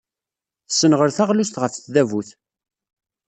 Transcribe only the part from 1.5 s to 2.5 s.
ɣef tdabut.